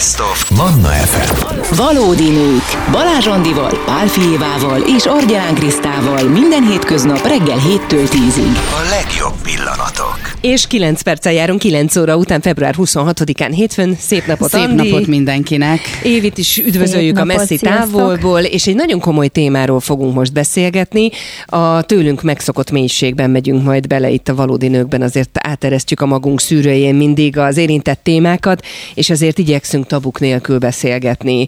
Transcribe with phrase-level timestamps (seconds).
[0.00, 1.74] Best of Manna FM.
[1.76, 2.90] Valódi nők.
[2.92, 8.56] Balázs Andival, Pál Fijévával és Argyán Krisztával minden hétköznap reggel 7-től 10-ig.
[8.56, 10.18] A legjobb pillanatok.
[10.40, 13.96] És 9 perccel járunk 9 óra után, február 26-án hétfőn.
[13.98, 14.90] Szép napot, Szép Andi.
[14.90, 15.80] napot mindenkinek.
[16.02, 17.90] Évit is üdvözöljük Szép a messzi sziasztok.
[17.90, 21.10] távolból, és egy nagyon komoly témáról fogunk most beszélgetni.
[21.46, 26.40] A tőlünk megszokott mélységben megyünk majd bele itt a valódi nőkben, azért áteresztjük a magunk
[26.40, 28.64] szűrőjén mindig az érintett témákat,
[28.94, 31.46] és azért igyekszünk tabuk nélkül beszélgetni.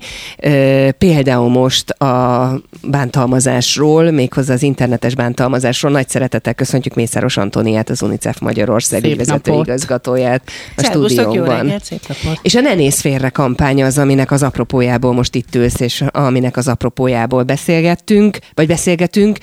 [0.98, 5.92] Például most a bántalmazásról, méghozzá az internetes bántalmazásról.
[5.92, 10.42] Nagy szeretettel köszöntjük Mészáros Antoniát, az UNICEF Magyarország ügyvezető igazgatóját
[10.76, 11.56] a Szervusztok, jó stúdióban.
[11.56, 12.38] reggelt, szép napot.
[12.42, 16.56] És a Ne Nézz Félre kampány az, aminek az apropójából most itt ülsz, és aminek
[16.56, 19.38] az apropójából beszélgettünk, vagy beszélgetünk.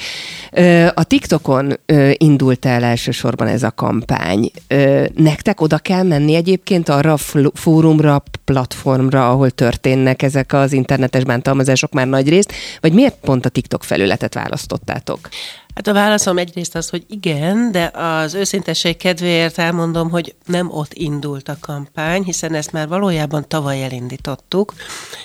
[0.94, 1.80] A TikTokon
[2.14, 4.52] indult el elsősorban ez a kampány.
[5.16, 7.18] Nektek oda kell menni egyébként arra a
[7.54, 8.88] fórumra, platformra,
[9.30, 14.34] ahol történnek ezek az internetes bántalmazások már nagy részt, vagy miért pont a TikTok felületet
[14.34, 15.30] választottátok?
[15.80, 20.94] Hát a válaszom egyrészt az, hogy igen, de az őszintesség kedvéért elmondom, hogy nem ott
[20.94, 24.74] indult a kampány, hiszen ezt már valójában tavaly elindítottuk,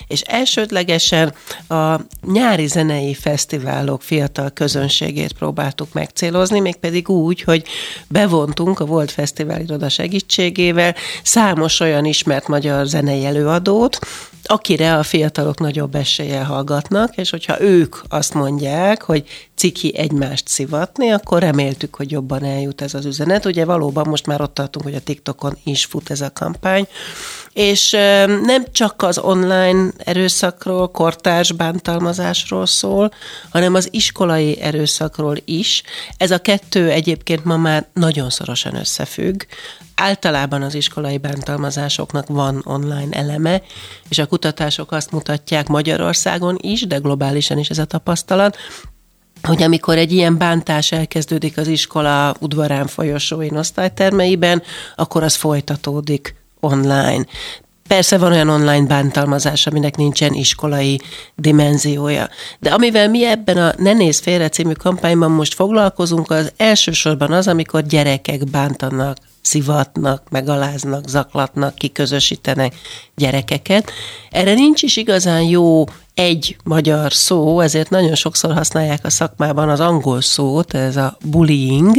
[0.07, 1.35] és elsődlegesen
[1.69, 2.01] a
[2.33, 7.65] nyári zenei fesztiválok fiatal közönségét próbáltuk megcélozni, mégpedig úgy, hogy
[8.09, 13.99] bevontunk a Volt Fesztivál iroda segítségével számos olyan ismert magyar zenei előadót,
[14.47, 21.11] akire a fiatalok nagyobb eséllyel hallgatnak, és hogyha ők azt mondják, hogy ciki egymást szivatni,
[21.11, 23.45] akkor reméltük, hogy jobban eljut ez az üzenet.
[23.45, 26.87] Ugye valóban most már ott tartunk, hogy a TikTokon is fut ez a kampány,
[27.53, 27.91] és
[28.43, 33.13] nem csak az online erőszakról, kortárs bántalmazásról szól,
[33.51, 35.83] hanem az iskolai erőszakról is.
[36.17, 39.43] Ez a kettő egyébként ma már nagyon szorosan összefügg.
[39.95, 43.63] Általában az iskolai bántalmazásoknak van online eleme,
[44.09, 48.57] és a kutatások azt mutatják Magyarországon is, de globálisan is ez a tapasztalat,
[49.47, 54.63] hogy amikor egy ilyen bántás elkezdődik az iskola udvarán folyosóin osztálytermeiben,
[54.97, 57.25] akkor az folytatódik online.
[57.89, 61.01] Persze van olyan online bántalmazás, aminek nincsen iskolai
[61.37, 62.29] dimenziója.
[62.59, 67.49] De amivel mi ebben a Ne Nézz Félre című kampányban most foglalkozunk, az elsősorban az,
[67.49, 72.75] amikor gyerekek bántanak, szivatnak, megaláznak, zaklatnak, kiközösítenek
[73.15, 73.91] gyerekeket.
[74.31, 79.81] Erre nincs is igazán jó egy magyar szó, ezért nagyon sokszor használják a szakmában az
[79.81, 81.97] angol szót, ez a bullying,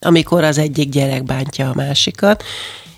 [0.00, 2.44] amikor az egyik gyerek bántja a másikat.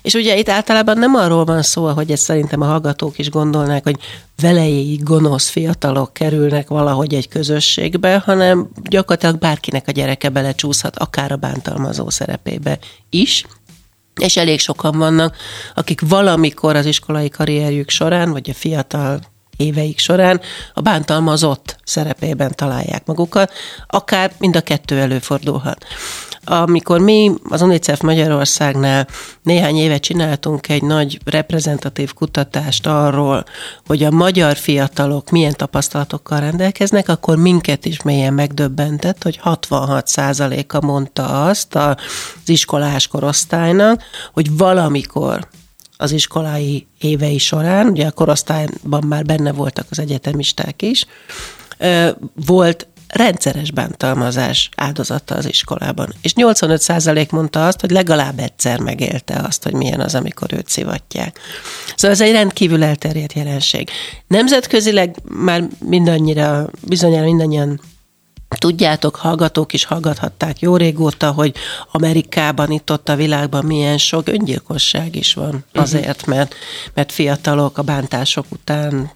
[0.01, 3.83] És ugye itt általában nem arról van szó, hogy ezt szerintem a hallgatók is gondolnák,
[3.83, 3.97] hogy
[4.41, 11.35] velejéig gonosz fiatalok kerülnek valahogy egy közösségbe, hanem gyakorlatilag bárkinek a gyereke belecsúszhat, akár a
[11.35, 12.79] bántalmazó szerepébe
[13.09, 13.45] is.
[14.19, 15.35] És elég sokan vannak,
[15.75, 19.19] akik valamikor az iskolai karrierjük során, vagy a fiatal
[19.57, 20.41] éveik során
[20.73, 23.53] a bántalmazott szerepében találják magukat,
[23.87, 25.85] akár mind a kettő előfordulhat.
[26.49, 29.07] Amikor mi az UNICEF Magyarországnál
[29.41, 33.43] néhány éve csináltunk egy nagy reprezentatív kutatást arról,
[33.85, 41.45] hogy a magyar fiatalok milyen tapasztalatokkal rendelkeznek, akkor minket is mélyen megdöbbentett, hogy 66%-a mondta
[41.45, 41.95] azt az
[42.45, 44.03] iskolás korosztálynak,
[44.33, 45.47] hogy valamikor
[45.97, 51.05] az iskolai évei során, ugye a korosztályban már benne voltak az egyetemisták is,
[52.45, 56.13] volt rendszeres bántalmazás áldozata az iskolában.
[56.21, 61.39] És 85% mondta azt, hogy legalább egyszer megélte azt, hogy milyen az, amikor őt szivatják.
[61.95, 63.89] Szóval ez egy rendkívül elterjedt jelenség.
[64.27, 67.81] Nemzetközileg már mindennyire, bizonyára mindannyian
[68.47, 71.55] Tudjátok, hallgatók is hallgathatták jó régóta, hogy
[71.91, 76.55] Amerikában, itt ott a világban milyen sok öngyilkosság is van azért, mert,
[76.93, 79.11] mert fiatalok a bántások után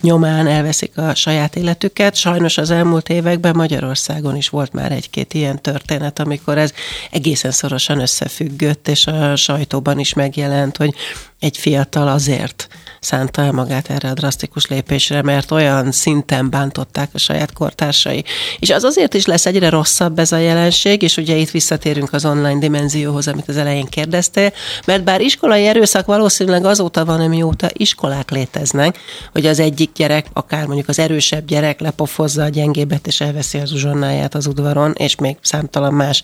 [0.00, 2.14] nyomán elveszik a saját életüket.
[2.14, 6.72] Sajnos az elmúlt években Magyarországon is volt már egy-két ilyen történet, amikor ez
[7.10, 10.94] egészen szorosan összefüggött, és a sajtóban is megjelent, hogy
[11.40, 12.68] egy fiatal azért
[13.00, 18.24] szánta el magát erre a drasztikus lépésre, mert olyan szinten bántották a saját kortársai.
[18.58, 22.24] És az azért is lesz egyre rosszabb ez a jelenség, és ugye itt visszatérünk az
[22.24, 24.52] online dimenzióhoz, amit az elején kérdeztél,
[24.84, 28.98] mert bár iskolai erőszak valószínűleg azóta van, amióta iskolák léteznek,
[29.32, 33.72] hogy az egyik gyerek, akár mondjuk az erősebb gyerek lepofozza a gyengébet, és elveszi az
[33.72, 36.22] uzsonnáját az udvaron, és még számtalan más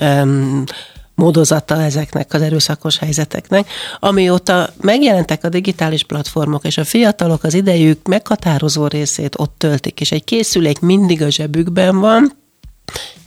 [0.00, 0.64] um,
[1.16, 3.68] módozata ezeknek az erőszakos helyzeteknek.
[4.00, 10.12] Amióta megjelentek a digitális platformok, és a fiatalok az idejük meghatározó részét ott töltik, és
[10.12, 12.32] egy készülék mindig a zsebükben van,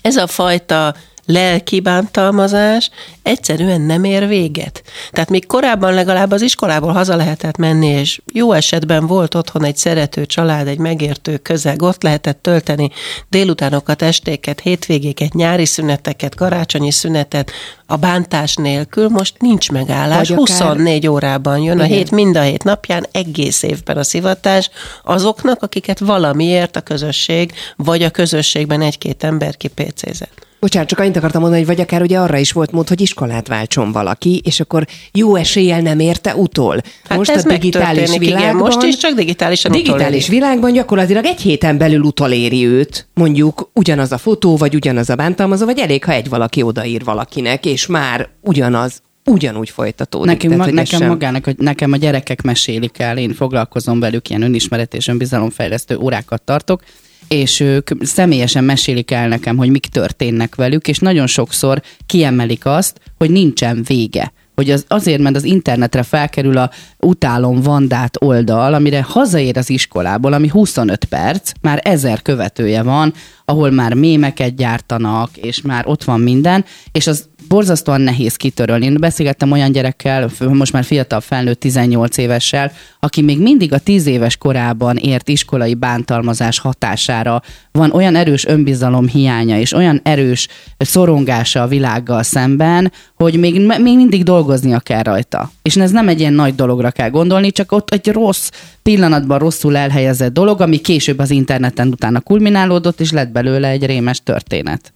[0.02, 0.96] ez a fajta
[1.30, 2.90] lelki bántalmazás
[3.24, 4.84] egyszerűen nem ér véget.
[5.12, 9.78] Tehát még korábban legalább az iskolából haza lehetett menni, és jó esetben volt otthon egy
[9.78, 12.90] szerető család, egy megértő közeg, ott lehetett tölteni
[13.30, 17.52] délutánokat, estéket, hétvégéket, nyári szüneteket, karácsonyi szünetet,
[17.86, 20.30] a bántás nélkül most nincs megállás.
[20.30, 21.98] Akár- 24 órában jön a Igen.
[21.98, 24.70] hét, mind a hét napján, egész évben a szivatás
[25.04, 30.48] azoknak, akiket valamiért a közösség, vagy a közösségben egy-két ember kipécézett.
[30.60, 33.48] Bocsánat, csak annyit akartam mondani, hogy vagy akár ugye arra is volt mód, hogy iskolát
[33.48, 36.82] váltson valaki, és akkor jó eséllyel nem érte utol.
[37.04, 40.30] Hát ez megtörténik, igen, most is csak digitálisan digitális utoléri.
[40.30, 45.66] világban gyakorlatilag egy héten belül utoléri őt, mondjuk ugyanaz a fotó, vagy ugyanaz a bántalmazó,
[45.66, 50.28] vagy elég, ha egy valaki odaír valakinek, és már ugyanaz, ugyanúgy folytatódik.
[50.28, 54.30] Nekünk, Tehát, ma, nekem sem- magának, hogy nekem a gyerekek mesélik el, én foglalkozom velük,
[54.30, 56.82] ilyen önismeret és önbizalomfejlesztő órákat tartok,
[57.30, 63.00] és ők személyesen mesélik el nekem, hogy mik történnek velük, és nagyon sokszor kiemelik azt,
[63.18, 64.32] hogy nincsen vége.
[64.56, 70.34] Hogy az, azért, mert az internetre felkerül a utálom vandát oldal, amire hazaér az iskolából,
[70.34, 73.14] ami 25 perc, már ezer követője van,
[73.46, 78.86] ahol már mémeket gyártanak, és már ott van minden, és az borzasztóan nehéz kitörölni.
[78.86, 84.06] Én beszélgettem olyan gyerekkel, most már fiatal felnőtt 18 évessel, aki még mindig a 10
[84.06, 87.42] éves korában ért iskolai bántalmazás hatására
[87.72, 90.48] van olyan erős önbizalom hiánya, és olyan erős
[90.78, 95.52] szorongása a világgal szemben, hogy még, még mindig dolgoznia kell rajta.
[95.62, 98.50] És ez nem egy ilyen nagy dologra kell gondolni, csak ott egy rossz
[98.84, 104.24] pillanatban rosszul elhelyezett dolog, ami később az interneten utána kulminálódott, és lett belőle egy rémes
[104.24, 104.94] történet.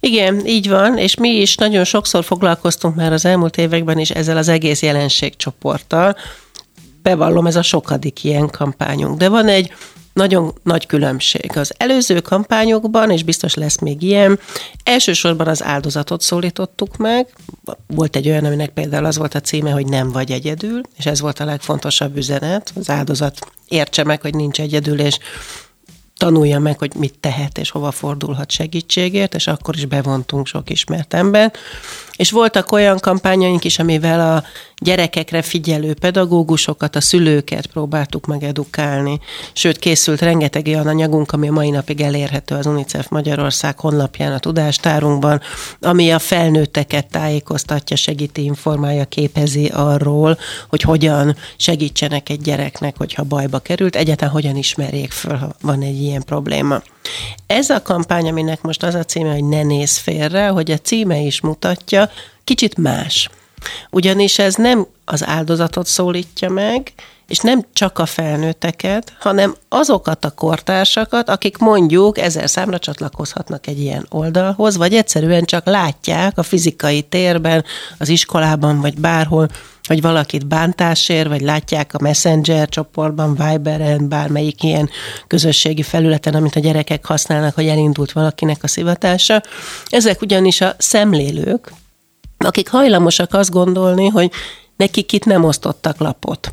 [0.00, 4.36] Igen, így van, és mi is nagyon sokszor foglalkoztunk már az elmúlt években is ezzel
[4.36, 6.16] az egész jelenségcsoporttal.
[7.02, 9.18] Bevallom, ez a sokadik ilyen kampányunk.
[9.18, 9.72] De van egy
[10.14, 11.56] nagyon nagy különbség.
[11.56, 14.38] Az előző kampányokban, és biztos lesz még ilyen,
[14.84, 17.28] elsősorban az áldozatot szólítottuk meg.
[17.86, 21.20] Volt egy olyan, aminek például az volt a címe, hogy nem vagy egyedül, és ez
[21.20, 22.72] volt a legfontosabb üzenet.
[22.76, 23.38] Az áldozat
[23.68, 25.18] értse meg, hogy nincs egyedül, és
[26.16, 31.14] tanulja meg, hogy mit tehet és hova fordulhat segítségért, és akkor is bevontunk sok ismert
[31.14, 31.58] embert.
[32.16, 34.44] És voltak olyan kampányaink is, amivel a
[34.76, 39.20] gyerekekre figyelő pedagógusokat, a szülőket próbáltuk meg edukálni.
[39.52, 44.38] Sőt, készült rengeteg olyan anyagunk, ami a mai napig elérhető az UNICEF Magyarország honlapján, a
[44.38, 45.40] tudástárunkban,
[45.80, 50.38] ami a felnőtteket tájékoztatja, segíti, informálja, képezi arról,
[50.68, 56.02] hogy hogyan segítsenek egy gyereknek, hogyha bajba került, egyáltalán hogyan ismerjék föl, ha van egy
[56.02, 56.82] ilyen probléma.
[57.46, 61.18] Ez a kampány, aminek most az a címe, hogy ne nézz félre, hogy a címe
[61.18, 62.10] is mutatja,
[62.44, 63.30] kicsit más.
[63.90, 66.92] Ugyanis ez nem az áldozatot szólítja meg,
[67.26, 73.80] és nem csak a felnőtteket, hanem azokat a kortársakat, akik mondjuk ezer számra csatlakozhatnak egy
[73.80, 77.64] ilyen oldalhoz, vagy egyszerűen csak látják a fizikai térben,
[77.98, 79.48] az iskolában, vagy bárhol,
[79.86, 84.90] hogy valakit bántásért, vagy látják a Messenger csoportban, Viberen, bármelyik ilyen
[85.26, 89.42] közösségi felületen, amit a gyerekek használnak, hogy elindult valakinek a szivatása.
[89.86, 91.72] Ezek ugyanis a szemlélők,
[92.38, 94.30] akik hajlamosak azt gondolni, hogy
[94.76, 96.52] nekik itt nem osztottak lapot.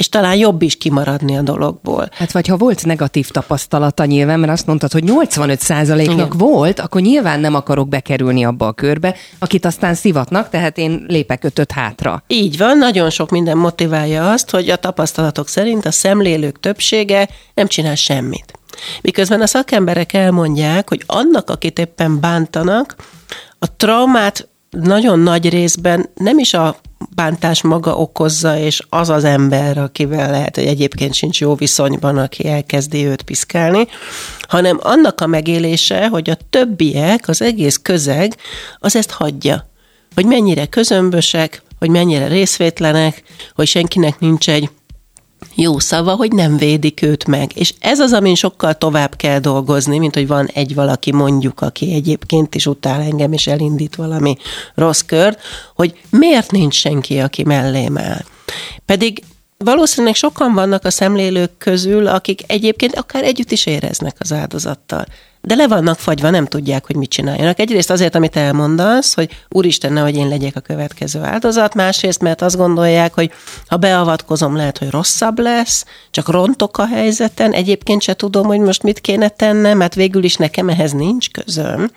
[0.00, 2.08] És talán jobb is kimaradni a dologból.
[2.12, 6.28] Hát vagy ha volt negatív tapasztalata nyilván, mert azt mondtad, hogy 85%-nak Igen.
[6.38, 11.44] volt, akkor nyilván nem akarok bekerülni abba a körbe, akit aztán szivatnak, tehát én lépek
[11.44, 12.22] ötöt hátra.
[12.26, 17.66] Így van, nagyon sok minden motiválja azt, hogy a tapasztalatok szerint a szemlélők többsége nem
[17.66, 18.58] csinál semmit.
[19.02, 22.96] Miközben a szakemberek elmondják, hogy annak, akit éppen bántanak,
[23.58, 26.76] a traumát nagyon nagy részben nem is a
[27.14, 32.48] bántás maga okozza, és az az ember, akivel lehet, hogy egyébként sincs jó viszonyban, aki
[32.48, 33.86] elkezdi őt piszkálni,
[34.48, 38.36] hanem annak a megélése, hogy a többiek, az egész közeg,
[38.78, 39.68] az ezt hagyja.
[40.14, 43.22] Hogy mennyire közömbösek, hogy mennyire részvétlenek,
[43.54, 44.70] hogy senkinek nincs egy
[45.54, 47.50] jó szava, hogy nem védik őt meg.
[47.54, 51.92] És ez az, amin sokkal tovább kell dolgozni, mint hogy van egy valaki mondjuk, aki
[51.94, 54.36] egyébként is utál engem, és elindít valami
[54.74, 55.40] rossz kört,
[55.74, 58.24] hogy miért nincs senki, aki mellém áll.
[58.86, 59.22] Pedig
[59.56, 65.06] valószínűleg sokan vannak a szemlélők közül, akik egyébként akár együtt is éreznek az áldozattal.
[65.42, 67.58] De le vannak fagyva, nem tudják, hogy mit csináljanak.
[67.58, 72.56] Egyrészt azért, amit elmondasz, hogy úristen, nehogy én legyek a következő áldozat, másrészt, mert azt
[72.56, 73.32] gondolják, hogy
[73.66, 78.82] ha beavatkozom, lehet, hogy rosszabb lesz, csak rontok a helyzeten, egyébként se tudom, hogy most
[78.82, 81.90] mit kéne tennem, mert végül is nekem ehhez nincs közöm.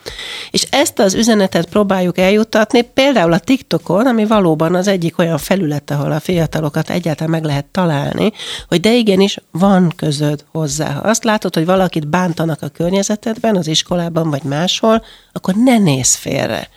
[0.51, 5.91] És ezt az üzenetet próbáljuk eljuttatni, például a TikTokon, ami valóban az egyik olyan felület,
[5.91, 8.31] ahol a fiatalokat egyáltalán meg lehet találni,
[8.67, 10.91] hogy de igenis van közöd hozzá.
[10.91, 15.77] Ha azt látod, hogy valakit bántanak a környezetedben, helyzetben, az iskolában vagy máshol, akkor ne
[15.77, 16.69] néz félre.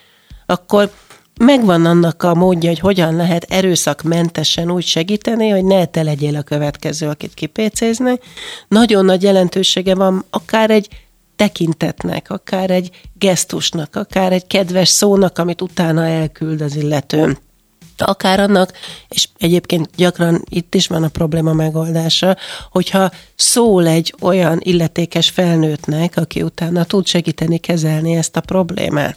[0.47, 0.91] Akkor
[1.41, 6.43] megvan annak a módja, hogy hogyan lehet erőszakmentesen úgy segíteni, hogy ne te legyél a
[6.43, 8.19] következő, akit kipécézni.
[8.69, 10.89] Nagyon nagy jelentősége van akár egy
[11.37, 17.37] tekintetnek, akár egy gesztusnak, akár egy kedves szónak, amit utána elküld az illető
[18.05, 18.73] akár annak,
[19.09, 22.37] és egyébként gyakran itt is van a probléma megoldása,
[22.71, 29.17] hogyha szól egy olyan illetékes felnőttnek, aki utána tud segíteni kezelni ezt a problémát.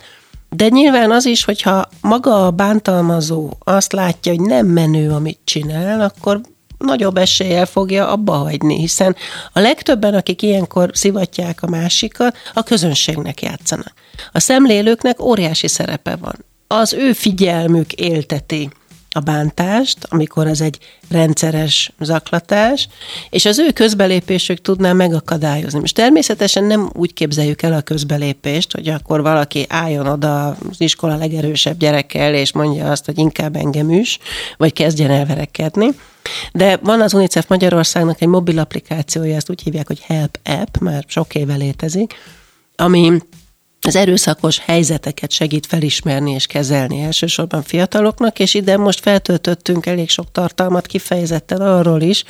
[0.50, 6.02] De nyilván az is, hogyha maga a bántalmazó azt látja, hogy nem menő, amit csinál,
[6.02, 6.42] akkor
[6.78, 9.16] nagyobb eséllyel fogja abba hagyni, hiszen
[9.54, 13.94] a legtöbben, akik ilyenkor szivatják a másikat, a közönségnek játszanak.
[14.32, 16.46] A szemlélőknek óriási szerepe van.
[16.72, 18.70] Az ő figyelmük élteti
[19.12, 20.78] a bántást, amikor az egy
[21.10, 22.88] rendszeres zaklatás,
[23.30, 25.80] és az ő közbelépésük tudná megakadályozni.
[25.80, 31.16] Most természetesen nem úgy képzeljük el a közbelépést, hogy akkor valaki álljon oda az iskola
[31.16, 34.20] legerősebb gyerekkel, és mondja azt, hogy inkább engem is,
[34.58, 35.88] vagy kezdjen elverekedni.
[36.52, 41.04] De van az UNICEF Magyarországnak egy mobil applikációja, ezt úgy hívják, hogy Help App, már
[41.08, 42.14] sok éve létezik,
[42.76, 43.22] ami
[43.82, 50.32] az erőszakos helyzeteket segít felismerni és kezelni elsősorban fiataloknak, és ide most feltöltöttünk elég sok
[50.32, 52.24] tartalmat kifejezetten arról is,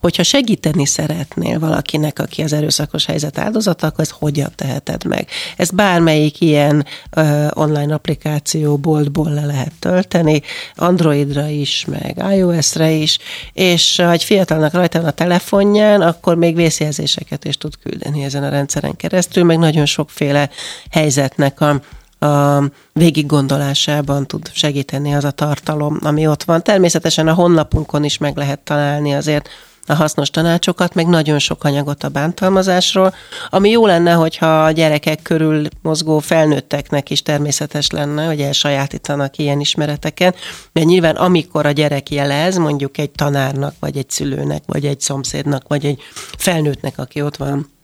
[0.00, 5.28] hogyha segíteni szeretnél valakinek, aki az erőszakos helyzet áldozata, akkor ezt hogyan teheted meg.
[5.56, 6.86] Ezt bármelyik ilyen
[7.16, 10.42] uh, online applikáció boltból le lehet tölteni,
[10.74, 13.18] Androidra is, meg iOS-re is,
[13.52, 18.42] és ha egy fiatalnak rajta van a telefonján, akkor még vészjelzéseket is tud küldeni ezen
[18.42, 20.50] a rendszeren keresztül, meg nagyon sokféle
[20.96, 21.80] helyzetnek a,
[22.26, 22.62] a
[22.92, 26.62] végig gondolásában tud segíteni az a tartalom, ami ott van.
[26.62, 29.48] Természetesen a honlapunkon is meg lehet találni azért
[29.86, 33.14] a hasznos tanácsokat, meg nagyon sok anyagot a bántalmazásról,
[33.50, 39.60] ami jó lenne, hogyha a gyerekek körül mozgó felnőtteknek is természetes lenne, hogy elsajátítanak ilyen
[39.60, 40.36] ismereteket,
[40.72, 45.68] mert nyilván amikor a gyerek jelez, mondjuk egy tanárnak, vagy egy szülőnek, vagy egy szomszédnak,
[45.68, 46.02] vagy egy
[46.38, 47.74] felnőttnek, aki ott van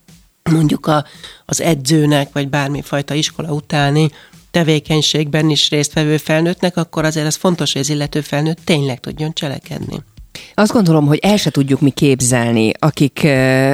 [0.50, 1.04] mondjuk a,
[1.44, 4.10] az edzőnek, vagy bármifajta iskola utáni
[4.50, 10.02] tevékenységben is résztvevő felnőttnek, akkor azért ez fontos, hogy az illető felnőtt tényleg tudjon cselekedni.
[10.54, 13.18] Azt gondolom, hogy el se tudjuk mi képzelni, akik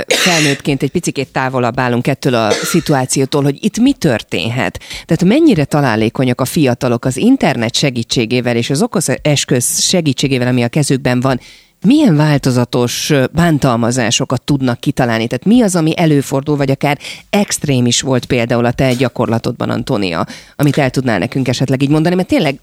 [0.06, 4.80] felnőttként egy picit távolabb állunk ettől a szituációtól, hogy itt mi történhet.
[5.04, 10.68] Tehát mennyire találékonyak a fiatalok az internet segítségével és az okos eszköz segítségével, ami a
[10.68, 11.40] kezükben van,
[11.84, 15.26] milyen változatos bántalmazásokat tudnak kitalálni?
[15.26, 16.98] Tehát mi az, ami előfordul, vagy akár
[17.30, 22.14] extrém is volt például a te gyakorlatodban, Antonia, amit el tudnál nekünk esetleg így mondani,
[22.14, 22.60] mert tényleg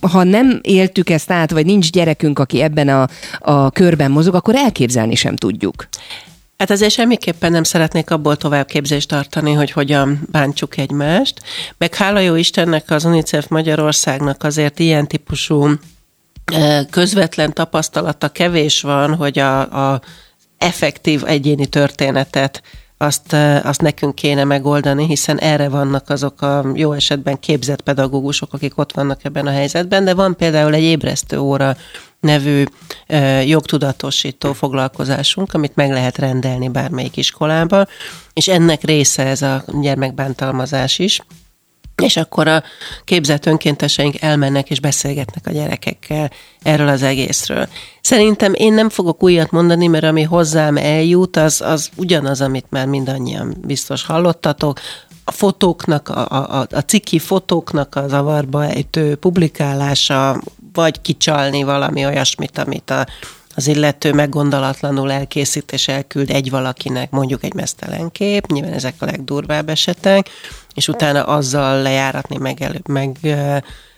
[0.00, 3.08] ha nem éltük ezt át, vagy nincs gyerekünk, aki ebben a,
[3.38, 5.88] a körben mozog, akkor elképzelni sem tudjuk.
[6.58, 11.42] Hát azért semmiképpen nem szeretnék abból tovább képzést tartani, hogy hogyan bántsuk egymást.
[11.78, 15.68] Meg hála jó Istennek az UNICEF Magyarországnak azért ilyen típusú
[16.90, 19.60] közvetlen tapasztalata kevés van, hogy a,
[19.92, 20.00] a
[20.58, 22.62] effektív egyéni történetet
[22.96, 28.78] azt, azt nekünk kéne megoldani, hiszen erre vannak azok a jó esetben képzett pedagógusok, akik
[28.78, 31.76] ott vannak ebben a helyzetben, de van például egy ébresztő óra
[32.20, 32.64] nevű
[33.44, 37.88] jogtudatosító foglalkozásunk, amit meg lehet rendelni bármelyik iskolában,
[38.32, 41.20] és ennek része ez a gyermekbántalmazás is
[42.02, 42.62] és akkor a
[43.04, 46.30] képzett önkénteseink elmennek és beszélgetnek a gyerekekkel
[46.62, 47.68] erről az egészről.
[48.00, 52.86] Szerintem én nem fogok újat mondani, mert ami hozzám eljut, az, az ugyanaz, amit már
[52.86, 54.80] mindannyian biztos hallottatok.
[55.24, 60.40] A fotóknak, a, a, a ciki fotóknak a zavarba ejtő publikálása,
[60.72, 63.06] vagy kicsalni valami olyasmit, amit a
[63.58, 69.04] az illető meggondolatlanul elkészít és elküld egy valakinek mondjuk egy mesztelen kép, nyilván ezek a
[69.04, 70.28] legdurvább esetek,
[70.74, 73.18] és utána azzal lejáratni, meg, elő, meg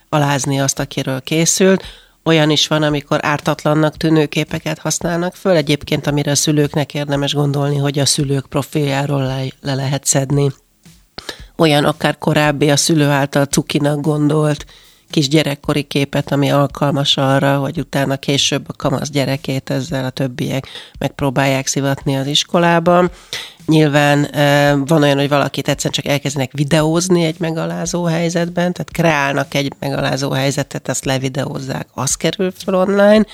[0.08, 1.82] alázni azt, akiről készült.
[2.24, 7.76] Olyan is van, amikor ártatlannak tűnő képeket használnak föl, egyébként amire a szülőknek érdemes gondolni,
[7.76, 10.52] hogy a szülők profiljáról le, le lehet szedni.
[11.56, 14.66] Olyan akár korábbi a szülő által cukinak gondolt
[15.10, 20.66] kis gyerekkori képet, ami alkalmas arra, hogy utána később a kamasz gyerekét ezzel a többiek
[20.98, 23.10] megpróbálják szivatni az iskolában.
[23.66, 24.28] Nyilván
[24.86, 30.30] van olyan, hogy valakit egyszerűen csak elkezdenek videózni egy megalázó helyzetben, tehát kreálnak egy megalázó
[30.30, 33.24] helyzetet, ezt levideózzák, az kerül fel online,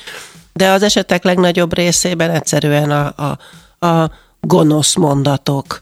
[0.53, 3.39] de az esetek legnagyobb részében egyszerűen a, a,
[3.87, 5.81] a gonosz mondatok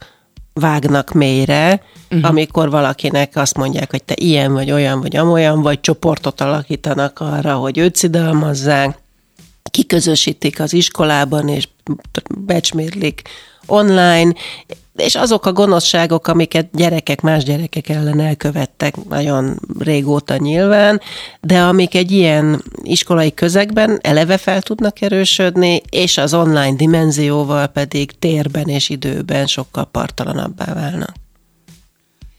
[0.53, 1.83] vágnak mélyre,
[2.15, 2.31] uh-huh.
[2.31, 7.55] amikor valakinek azt mondják, hogy te ilyen vagy olyan vagy amolyan, vagy csoportot alakítanak arra,
[7.55, 8.99] hogy őt szidalmazzák,
[9.71, 11.69] kiközösítik az iskolában, és
[12.39, 13.23] becsmérlik
[13.67, 14.35] online.
[14.97, 21.01] és azok a gonoszságok, amiket gyerekek más gyerekek ellen elkövettek nagyon régóta nyilván,
[21.41, 28.19] de amik egy ilyen iskolai közegben eleve fel tudnak erősödni, és az online dimenzióval pedig
[28.19, 31.24] térben és időben sokkal partalanabbá válnak.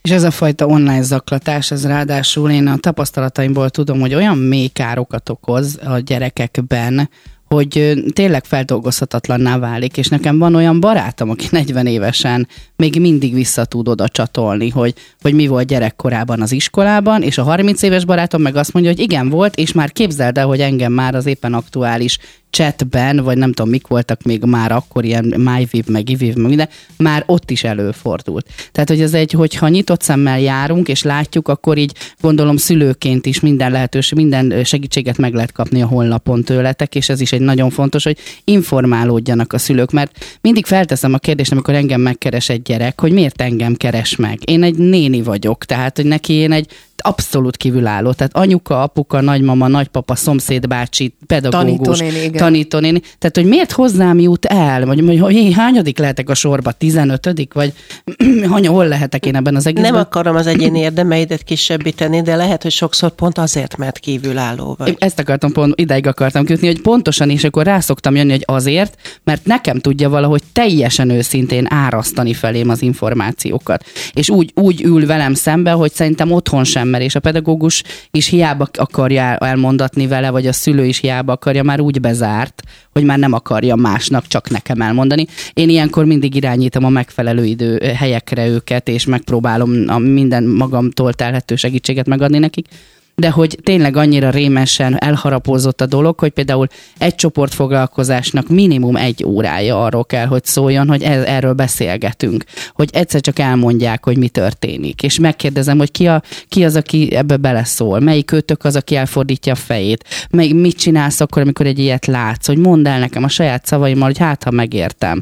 [0.05, 4.67] És ez a fajta online zaklatás, ez ráadásul én a tapasztalataimból tudom, hogy olyan mély
[4.67, 7.09] károkat okoz a gyerekekben,
[7.47, 13.65] hogy tényleg feldolgozhatatlanná válik, és nekem van olyan barátom, aki 40 évesen még mindig vissza
[13.65, 18.41] tud oda csatolni, hogy, hogy mi volt gyerekkorában az iskolában, és a 30 éves barátom
[18.41, 21.53] meg azt mondja, hogy igen, volt, és már képzeld el, hogy engem már az éppen
[21.53, 22.17] aktuális
[22.55, 26.69] chatben, vagy nem tudom, mik voltak még már akkor ilyen MyViv, meg IViv, meg minden,
[26.97, 28.47] már ott is előfordult.
[28.71, 33.39] Tehát, hogy ez egy, hogyha nyitott szemmel járunk, és látjuk, akkor így gondolom szülőként is
[33.39, 37.69] minden lehetőség, minden segítséget meg lehet kapni a honlapon tőletek, és ez is egy nagyon
[37.69, 42.99] fontos, hogy informálódjanak a szülők, mert mindig felteszem a kérdést, amikor engem megkeres egy gyerek,
[42.99, 44.49] hogy miért engem keres meg.
[44.49, 46.67] Én egy néni vagyok, tehát, hogy neki én egy
[47.05, 48.11] abszolút kívülálló.
[48.11, 52.99] Tehát anyuka, apuka, nagymama, nagypapa, szomszédbácsi, pedagógus, Tanítónéni.
[52.99, 54.85] Tehát, hogy miért hozzám jut el?
[54.85, 56.71] Vagy hogy, hogy én hányadik lehetek a sorba?
[56.71, 57.73] 15 Vagy
[58.53, 59.91] hanya, hol lehetek én ebben az egészben?
[59.91, 64.87] Nem akarom az egyéni érdemeidet kisebbíteni, de lehet, hogy sokszor pont azért, mert kívülálló vagy.
[64.87, 68.43] Én Ezt akartam pont, ideig akartam kötni, hogy pontosan, és akkor rá szoktam jönni, hogy
[68.45, 73.83] azért, mert nekem tudja valahogy teljesen őszintén árasztani felém az információkat.
[74.13, 78.27] És úgy, úgy ül velem szembe, hogy szerintem otthon sem mer, és a pedagógus is
[78.27, 82.61] hiába akarja elmondatni vele, vagy a szülő is hiába akarja, már úgy bezárt,
[82.91, 85.25] hogy már nem akarja másnak, csak nekem elmondani.
[85.53, 91.55] Én ilyenkor mindig irányítom a megfelelő idő helyekre őket, és megpróbálom a minden magamtól telhető
[91.55, 92.67] segítséget megadni nekik
[93.15, 96.67] de hogy tényleg annyira rémesen elharapózott a dolog, hogy például
[96.97, 102.43] egy csoportfoglalkozásnak minimum egy órája arról kell, hogy szóljon, hogy ez, erről beszélgetünk,
[102.73, 107.15] hogy egyszer csak elmondják, hogy mi történik, és megkérdezem, hogy ki, a, ki az, aki
[107.15, 111.79] ebbe beleszól, melyik őtök az, aki elfordítja a fejét, mely, mit csinálsz akkor, amikor egy
[111.79, 115.21] ilyet látsz, hogy mondd el nekem a saját szavaimmal, hogy hát, ha megértem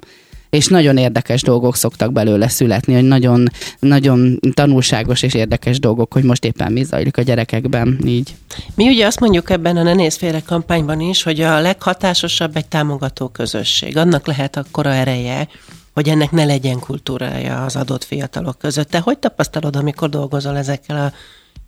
[0.54, 6.24] és nagyon érdekes dolgok szoktak belőle születni, hogy nagyon, nagyon tanulságos és érdekes dolgok, hogy
[6.24, 8.36] most éppen mi zajlik a gyerekekben így.
[8.76, 12.68] Mi ugye azt mondjuk ebben a Ne nézz félre kampányban is, hogy a leghatásosabb egy
[12.68, 13.98] támogató közösség.
[13.98, 15.48] Annak lehet akkora ereje,
[15.94, 18.90] hogy ennek ne legyen kultúrája az adott fiatalok között.
[18.90, 21.14] Te hogy tapasztalod, amikor dolgozol ezekkel a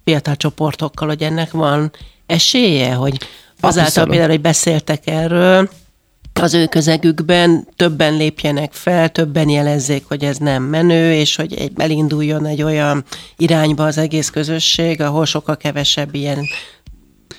[0.04, 1.92] fiatal csoportokkal, hogy ennek van
[2.26, 3.18] esélye, hogy
[3.60, 4.10] azáltal Abszolút.
[4.10, 5.70] például, hogy beszéltek erről,
[6.40, 11.72] az ő közegükben többen lépjenek fel, többen jelezzék, hogy ez nem menő, és hogy egy,
[11.76, 13.04] elinduljon egy olyan
[13.38, 16.40] irányba az egész közösség, ahol sokkal kevesebb ilyen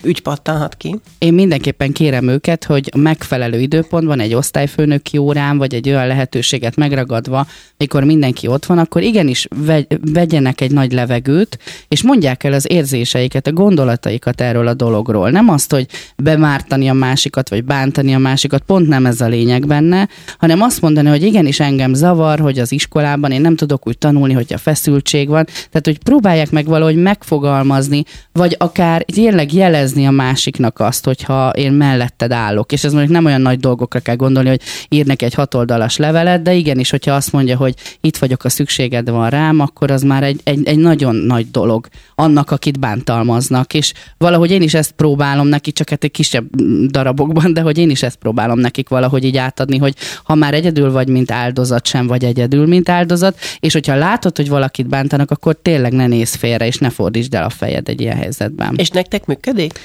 [0.02, 0.98] ügy pattanhat ki.
[1.18, 7.46] Én mindenképpen kérem őket, hogy megfelelő időpontban egy osztályfőnöki órán, vagy egy olyan lehetőséget megragadva,
[7.76, 12.70] mikor mindenki ott van, akkor igenis vegy, vegyenek egy nagy levegőt, és mondják el az
[12.70, 15.30] érzéseiket, a gondolataikat erről a dologról.
[15.30, 19.66] Nem azt, hogy bemártani a másikat, vagy bántani a másikat, pont nem ez a lényeg
[19.66, 23.98] benne, hanem azt mondani, hogy igenis engem zavar, hogy az iskolában én nem tudok úgy
[23.98, 25.44] tanulni, hogy a feszültség van.
[25.44, 31.72] Tehát, hogy próbálják meg valahogy megfogalmazni, vagy akár tényleg jelezni a másiknak azt, hogyha én
[31.72, 32.72] melletted állok.
[32.72, 36.42] És ez mondjuk nem olyan nagy dolgokra kell gondolni, hogy ír neki egy hatoldalas levelet,
[36.42, 40.22] de igenis, hogyha azt mondja, hogy itt vagyok, a szükséged van rám, akkor az már
[40.22, 43.74] egy, egy, egy nagyon nagy dolog annak, akit bántalmaznak.
[43.74, 46.44] És valahogy én is ezt próbálom neki, csak hát egy kisebb
[46.90, 49.94] darabokban, de hogy én is ezt próbálom nekik valahogy így átadni, hogy
[50.24, 54.48] ha már egyedül vagy, mint áldozat, sem vagy egyedül, mint áldozat, és hogyha látod, hogy
[54.48, 58.16] valakit bántanak, akkor tényleg ne nézz félre, és ne fordítsd el a fejed egy ilyen
[58.16, 58.74] helyzetben.
[58.76, 59.75] És nektek működik?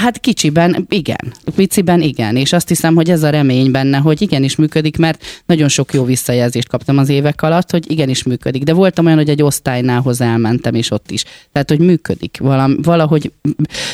[0.00, 4.56] Hát kicsiben igen, piciben igen, és azt hiszem, hogy ez a remény benne, hogy igenis
[4.56, 8.62] működik, mert nagyon sok jó visszajelzést kaptam az évek alatt, hogy igenis működik.
[8.62, 11.24] De voltam olyan, hogy egy osztálynához elmentem, és ott is.
[11.52, 13.32] Tehát, hogy működik, Valam, valahogy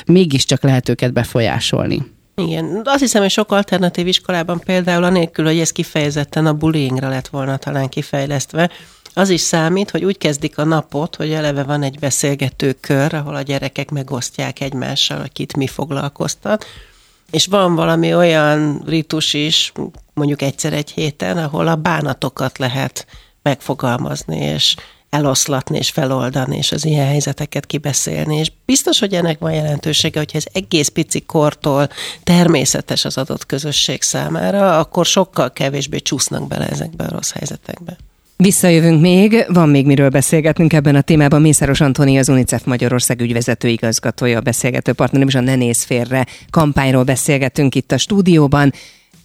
[0.07, 2.03] mégiscsak lehet őket befolyásolni.
[2.35, 7.29] Igen, azt hiszem, hogy sok alternatív iskolában például anélkül, hogy ez kifejezetten a bullyingra lett
[7.29, 8.71] volna talán kifejlesztve,
[9.15, 13.35] az is számít, hogy úgy kezdik a napot, hogy eleve van egy beszélgető kör, ahol
[13.35, 16.65] a gyerekek megosztják egymással, hogy kit mi foglalkoztat,
[17.31, 19.73] és van valami olyan ritus is,
[20.15, 23.07] mondjuk egyszer egy héten, ahol a bánatokat lehet
[23.43, 24.77] megfogalmazni, és
[25.11, 28.37] eloszlatni, és feloldani, és az ilyen helyzeteket kibeszélni.
[28.37, 31.89] És biztos, hogy ennek van jelentősége, hogyha ez egész pici kortól
[32.23, 37.97] természetes az adott közösség számára, akkor sokkal kevésbé csúsznak bele ezekbe a rossz helyzetekbe.
[38.43, 41.41] Visszajövünk még, van még miről beszélgetnünk ebben a témában.
[41.41, 46.27] Mészáros Antoni, az UNICEF Magyarország ügyvezető igazgatója, a beszélgető partnerem, és a Ne nézz félre
[46.51, 48.73] kampányról beszélgetünk itt a stúdióban.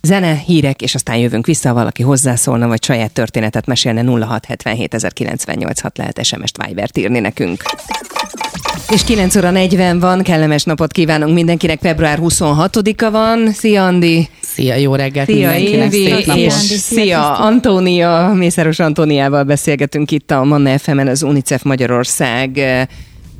[0.02, 6.66] Zene, hírek, és aztán jövünk vissza, valaki hozzászólna, vagy saját történetet mesélne 0677 lehet SMS-t
[6.66, 7.64] Vibert írni nekünk.
[8.90, 13.52] És 9 óra 40 van, kellemes napot kívánunk mindenkinek, február 26-a van.
[13.52, 14.30] Szia Andi!
[14.42, 20.78] Szia, jó reggelt Szia mindenkinek, Évi, és szia Antónia, Mészáros Antóniával beszélgetünk itt a Manna
[20.78, 22.86] fm az UNICEF Magyarország eh,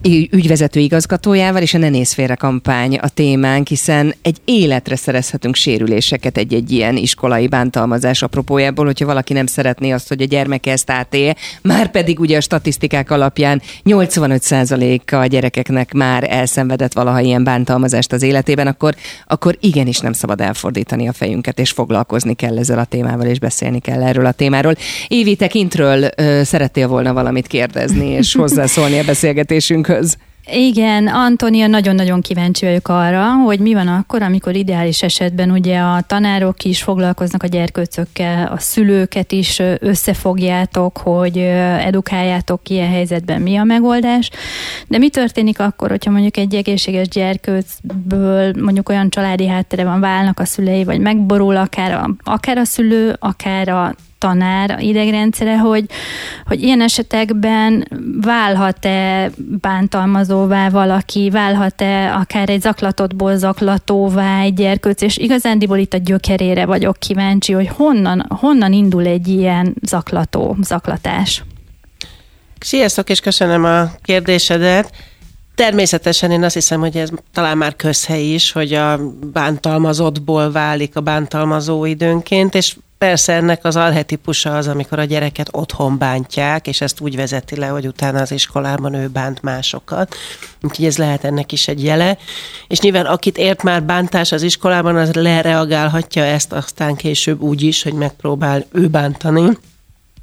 [0.04, 6.38] ügyvezető igazgatójával, és a Ne Nézz Félre kampány a témánk, hiszen egy életre szerezhetünk sérüléseket
[6.38, 11.36] egy-egy ilyen iskolai bántalmazás apropójából, hogyha valaki nem szeretné azt, hogy a gyermeke ezt átélje,
[11.62, 18.22] már pedig ugye a statisztikák alapján 85%-a a gyerekeknek már elszenvedett valaha ilyen bántalmazást az
[18.22, 18.96] életében, akkor,
[19.28, 23.80] akkor igenis nem szabad elfordítani a fejünket, és foglalkozni kell ezzel a témával, és beszélni
[23.80, 24.74] kell erről a témáról.
[25.08, 29.04] Évi, te kintről ö, szerettél volna valamit kérdezni, és hozzászólni a
[29.88, 30.18] beszélgetésünkhöz.
[30.52, 36.02] Igen, Antonia, nagyon-nagyon kíváncsi vagyok arra, hogy mi van akkor, amikor ideális esetben ugye a
[36.02, 43.64] tanárok is foglalkoznak a gyerkőcökkel, a szülőket is összefogjátok, hogy edukáljátok ilyen helyzetben mi a
[43.64, 44.30] megoldás.
[44.88, 50.40] De mi történik akkor, hogyha mondjuk egy egészséges gyerkőcből mondjuk olyan családi háttere van, válnak
[50.40, 55.86] a szülei, vagy megborul akár a, akár a szülő, akár a tanár idegrendszere, hogy,
[56.46, 57.88] hogy ilyen esetekben
[58.22, 66.66] válhat-e bántalmazóvá valaki, válhat-e akár egy zaklatottból zaklatóvá egy gyerkőc, és igazándiból itt a gyökerére
[66.66, 71.44] vagyok kíváncsi, hogy honnan, honnan indul egy ilyen zaklató, zaklatás.
[72.60, 74.92] Sziasztok, és köszönöm a kérdésedet.
[75.56, 79.00] Természetesen én azt hiszem, hogy ez talán már közhely is, hogy a
[79.32, 85.98] bántalmazottból válik a bántalmazó időnként, és persze ennek az arhetipusa az, amikor a gyereket otthon
[85.98, 90.16] bántják, és ezt úgy vezeti le, hogy utána az iskolában ő bánt másokat.
[90.62, 92.18] Úgyhogy ez lehet ennek is egy jele.
[92.68, 97.84] És nyilván akit ért már bántás az iskolában, az lereagálhatja ezt aztán később úgy is,
[97.84, 99.58] hogy megpróbál ő bántani.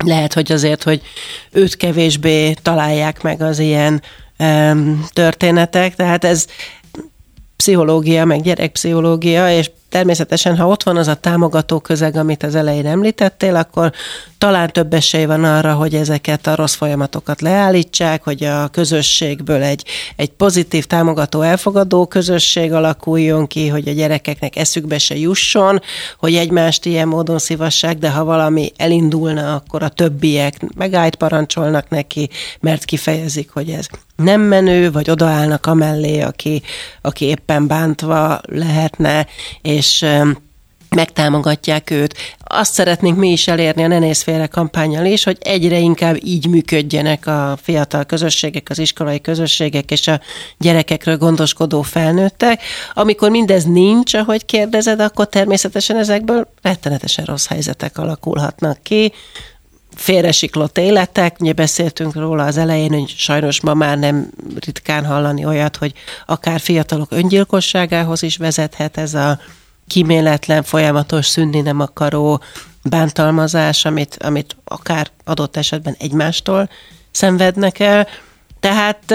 [0.04, 1.02] Lehet, hogy azért, hogy
[1.50, 4.02] őt kevésbé találják meg az ilyen
[5.12, 6.46] történetek, tehát ez
[7.64, 12.87] pszichológia, meg gyerekpszichológia, és természetesen, ha ott van az a támogató közeg, amit az elején
[12.87, 13.92] említettél, akkor
[14.38, 19.85] talán több esély van arra, hogy ezeket a rossz folyamatokat leállítsák, hogy a közösségből egy,
[20.16, 25.81] egy pozitív, támogató, elfogadó közösség alakuljon ki, hogy a gyerekeknek eszükbe se jusson,
[26.18, 32.29] hogy egymást ilyen módon szívassák, de ha valami elindulna, akkor a többiek megállt parancsolnak neki,
[32.61, 36.62] mert kifejezik, hogy ez nem menő, vagy odaállnak amellé, aki,
[37.00, 39.27] aki éppen bántva lehetne,
[39.62, 40.07] és
[40.94, 42.14] megtámogatják őt.
[42.44, 46.46] Azt szeretnénk mi is elérni a Ne Nézz Félre kampányal is, hogy egyre inkább így
[46.46, 50.20] működjenek a fiatal közösségek, az iskolai közösségek és a
[50.59, 52.62] gyerekekről gondoskodó felnőttek.
[52.92, 59.12] Amikor mindez nincs, ahogy kérdezed, akkor természetesen ezekből rettenetesen rossz helyzetek alakulhatnak ki,
[59.94, 64.30] félresiklott életek, ugye beszéltünk róla az elején, hogy sajnos ma már nem
[64.64, 65.92] ritkán hallani olyat, hogy
[66.26, 69.38] akár fiatalok öngyilkosságához is vezethet ez a
[69.87, 72.40] kíméletlen, folyamatos szűnni nem akaró
[72.83, 76.68] bántalmazás, amit, amit akár adott esetben egymástól
[77.11, 78.09] szenvednek el.
[78.61, 79.14] Tehát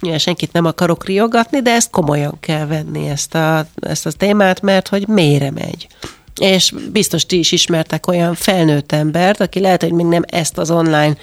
[0.00, 4.60] ja, senkit nem akarok riogatni, de ezt komolyan kell venni, ezt a, ezt a témát,
[4.60, 5.88] mert hogy mélyre megy.
[6.38, 10.70] És biztos ti is ismertek olyan felnőtt embert, aki lehet, hogy még nem ezt az
[10.70, 11.16] online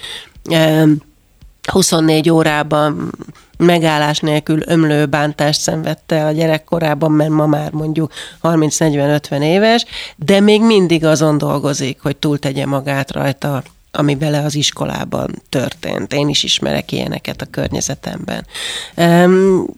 [1.72, 3.12] 24 órában
[3.58, 8.12] megállás nélkül ömlő bántást szenvedte a gyerekkorában, mert ma már mondjuk
[8.44, 13.64] 30-40-50 éves, de még mindig azon dolgozik, hogy túltegye magát rajta
[13.98, 16.14] ami vele az iskolában történt.
[16.14, 18.46] Én is ismerek ilyeneket a környezetemben.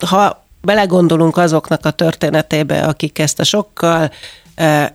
[0.06, 4.12] Ha belegondolunk azoknak a történetébe, akik ezt a sokkal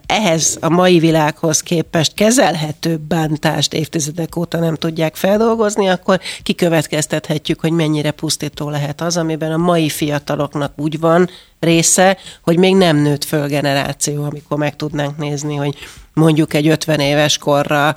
[0.07, 7.73] ehhez a mai világhoz képest kezelhető bántást évtizedek óta nem tudják feldolgozni, akkor kikövetkeztethetjük, hogy
[7.73, 11.29] mennyire pusztító lehet az, amiben a mai fiataloknak úgy van
[11.61, 15.75] része, hogy még nem nőtt föl generáció, amikor meg tudnánk nézni, hogy
[16.15, 17.95] mondjuk egy 50 éves korra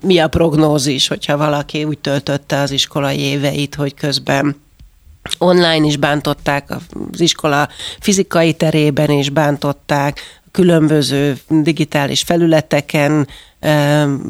[0.00, 4.56] mi a prognózis, hogyha valaki úgy töltötte az iskolai éveit, hogy közben
[5.38, 6.70] online is bántották,
[7.12, 7.68] az iskola
[8.00, 10.20] fizikai terében is bántották,
[10.52, 13.28] különböző digitális felületeken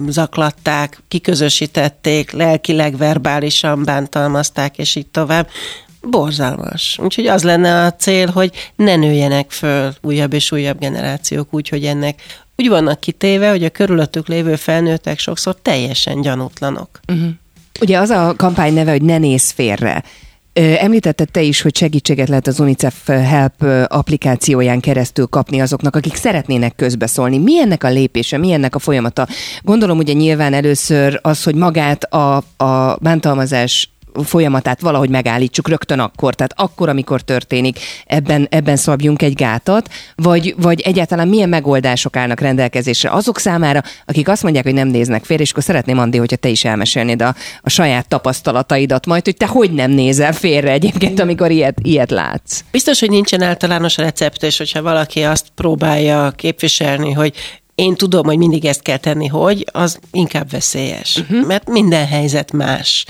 [0.08, 5.48] zaklatták, kiközösítették, lelkileg, verbálisan bántalmazták, és így tovább.
[6.10, 6.98] Borzalmas.
[7.02, 11.84] Úgyhogy az lenne a cél, hogy ne nőjenek föl újabb és újabb generációk úgy, hogy
[11.84, 12.22] ennek
[12.56, 17.00] úgy vannak kitéve, hogy a körülöttük lévő felnőttek sokszor teljesen gyanútlanok.
[17.08, 17.30] Uh-huh.
[17.80, 20.02] Ugye az a kampány neve, hogy ne nézz félre.
[20.52, 26.74] Említetted te is, hogy segítséget lehet az UNICEF Help applikációján keresztül kapni azoknak, akik szeretnének
[26.76, 27.38] közbeszólni.
[27.38, 29.26] Mi a lépése, mi a folyamata?
[29.62, 33.90] Gondolom ugye nyilván először az, hogy magát a, a bántalmazás
[34.24, 40.54] folyamatát valahogy megállítsuk rögtön akkor, tehát akkor, amikor történik, ebben, ebben szabjunk egy gátat, vagy,
[40.58, 45.42] vagy egyáltalán milyen megoldások állnak rendelkezésre azok számára, akik azt mondják, hogy nem néznek félre,
[45.42, 49.46] és akkor szeretném, Andi, hogyha te is elmesélnéd a, a saját tapasztalataidat majd, hogy te
[49.46, 52.60] hogy nem nézel félre egyébként, amikor ilyet, ilyet látsz.
[52.70, 57.34] Biztos, hogy nincsen általános recept, és hogyha valaki azt próbálja képviselni, hogy
[57.74, 61.16] én tudom, hogy mindig ezt kell tenni, hogy, az inkább veszélyes.
[61.16, 61.46] Uh-huh.
[61.46, 63.04] Mert minden helyzet más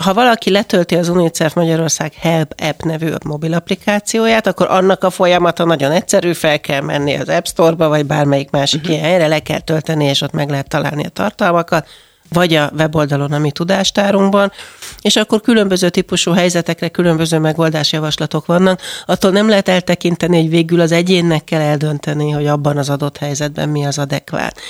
[0.00, 5.64] ha valaki letölti az UNICEF Magyarország Help App nevű mobil applikációját, akkor annak a folyamata
[5.64, 8.96] nagyon egyszerű, fel kell menni az App Store-ba, vagy bármelyik másik uh-huh.
[8.96, 11.86] ilyen helyre, le kell tölteni, és ott meg lehet találni a tartalmakat,
[12.28, 14.52] vagy a weboldalon, ami tudástárunkban,
[15.00, 18.80] és akkor különböző típusú helyzetekre különböző megoldásjavaslatok vannak.
[19.06, 23.68] Attól nem lehet eltekinteni, hogy végül az egyénnek kell eldönteni, hogy abban az adott helyzetben
[23.68, 24.60] mi az adekvát.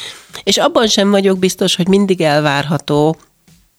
[0.42, 3.16] És abban sem vagyok biztos, hogy mindig elvárható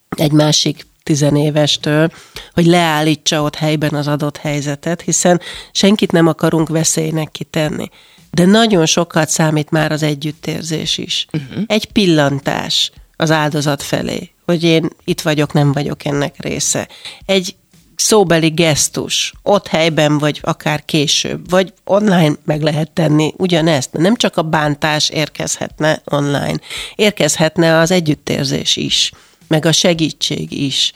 [0.09, 2.11] egy másik tizenévestől,
[2.53, 7.89] hogy leállítsa ott helyben az adott helyzetet, hiszen senkit nem akarunk veszélynek kitenni.
[8.31, 11.27] De nagyon sokat számít már az együttérzés is.
[11.33, 11.63] Uh-huh.
[11.67, 16.87] Egy pillantás az áldozat felé, hogy én itt vagyok, nem vagyok ennek része.
[17.25, 17.55] Egy
[17.95, 23.91] szóbeli gesztus, ott helyben, vagy akár később, vagy online meg lehet tenni ugyanezt.
[23.91, 26.59] Nem csak a bántás érkezhetne online,
[26.95, 29.11] érkezhetne az együttérzés is
[29.47, 30.93] meg a segítség is.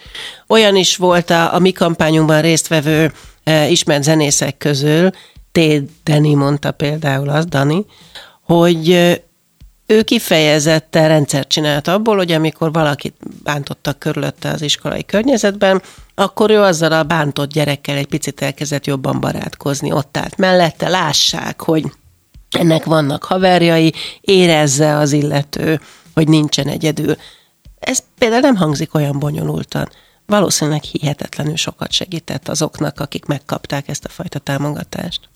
[0.47, 3.11] Olyan is volt a, a mi kampányunkban résztvevő
[3.43, 5.09] e, ismert zenészek közül,
[5.51, 5.59] T.
[6.03, 7.85] Dani mondta például az, Dani,
[8.41, 9.25] hogy e,
[9.85, 15.81] ő kifejezetten rendszert csinált abból, hogy amikor valakit bántottak körülötte az iskolai környezetben,
[16.15, 21.61] akkor ő azzal a bántott gyerekkel egy picit elkezdett jobban barátkozni, ott állt mellette, lássák,
[21.61, 21.91] hogy
[22.51, 25.81] ennek vannak haverjai, érezze az illető,
[26.13, 27.17] hogy nincsen egyedül.
[27.87, 29.89] Ez például nem hangzik olyan bonyolultan.
[30.25, 35.29] Valószínűleg hihetetlenül sokat segített azoknak, akik megkapták ezt a fajta támogatást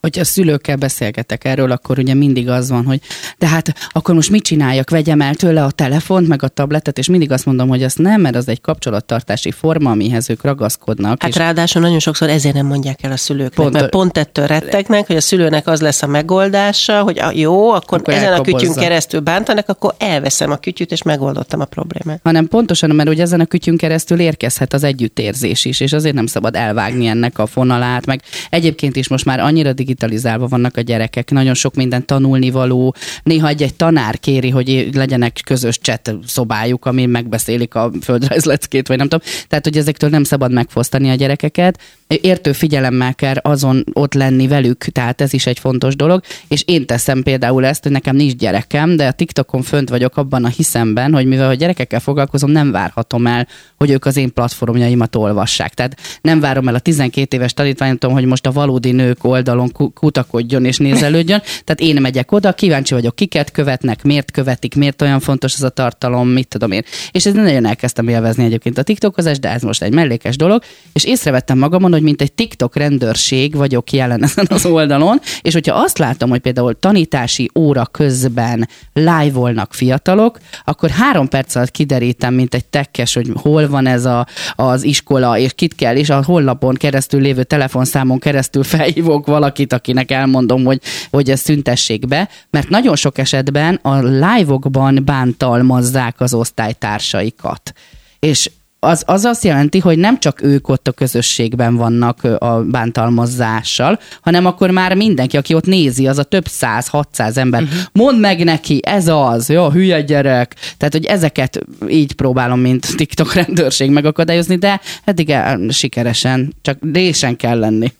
[0.00, 3.00] hogy a szülőkkel beszélgetek erről, akkor ugye mindig az van, hogy
[3.38, 7.08] de hát akkor most mit csináljak, vegyem el tőle a telefont, meg a tabletet, és
[7.08, 11.22] mindig azt mondom, hogy azt nem, mert az egy kapcsolattartási forma, amihez ők ragaszkodnak.
[11.22, 14.46] Hát és ráadásul nagyon sokszor ezért nem mondják el a szülőknek, pont, mert pont ettől
[14.46, 18.56] rettegnek, hogy a szülőnek az lesz a megoldása, hogy a, jó, akkor, akkor ezen elkobozza.
[18.56, 22.20] a kütyünk keresztül bántanak, akkor elveszem a kütyüt, és megoldottam a problémát.
[22.24, 26.26] Hanem pontosan, mert ugye ezen a kütyünk keresztül érkezhet az együttérzés is, és azért nem
[26.26, 31.30] szabad elvágni ennek a fonalát, meg egyébként is most már annyira digitalizálva vannak a gyerekek,
[31.30, 32.94] nagyon sok minden tanulnivaló.
[33.22, 38.96] Néha egy, egy tanár kéri, hogy legyenek közös chat szobájuk, amin megbeszélik a földrajzleckét, vagy
[38.96, 39.26] nem tudom.
[39.48, 41.78] Tehát, hogy ezektől nem szabad megfosztani a gyerekeket.
[42.06, 46.22] Értő figyelemmel kell azon ott lenni velük, tehát ez is egy fontos dolog.
[46.48, 50.44] És én teszem például ezt, hogy nekem nincs gyerekem, de a TikTokon fönt vagyok abban
[50.44, 53.46] a hiszemben, hogy mivel a gyerekekkel foglalkozom, nem várhatom el,
[53.76, 55.74] hogy ők az én platformjaimat olvassák.
[55.74, 60.64] Tehát nem várom el a 12 éves tanítványom, hogy most a valódi nők oldalon kutakodjon
[60.64, 61.40] és nézelődjön.
[61.40, 65.68] Tehát én megyek oda, kíváncsi vagyok, kiket követnek, miért követik, miért olyan fontos ez a
[65.68, 66.82] tartalom, mit tudom én.
[67.10, 70.62] És ez nagyon elkezdtem élvezni egyébként a TikTokozás, de ez most egy mellékes dolog,
[70.92, 75.74] és észrevettem magamon, hogy mint egy TikTok rendőrség vagyok jelen ezen az oldalon, és hogyha
[75.74, 82.54] azt látom, hogy például tanítási óra közben live-olnak fiatalok, akkor három perc alatt kiderítem, mint
[82.54, 86.74] egy tekkes, hogy hol van ez a, az iskola, és kit kell, és a honlapon
[86.74, 92.96] keresztül lévő telefonszámon keresztül felhívok valakit, akinek elmondom, hogy, hogy ezt szüntessék be, mert nagyon
[92.96, 97.72] sok esetben a live-okban bántalmazzák az osztálytársaikat.
[98.18, 98.50] És
[98.80, 104.46] az, az azt jelenti, hogy nem csak ők ott a közösségben vannak a bántalmazással, hanem
[104.46, 107.78] akkor már mindenki, aki ott nézi, az a több száz, hatszáz ember, uh-huh.
[107.92, 110.54] mondd meg neki, ez az, jó, hülye gyerek.
[110.76, 117.36] Tehát, hogy ezeket így próbálom, mint TikTok rendőrség megakadályozni, de eddig el, sikeresen, csak résen
[117.36, 117.92] kell lenni.